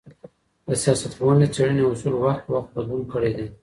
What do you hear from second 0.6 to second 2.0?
د سياست پوهني د څېړني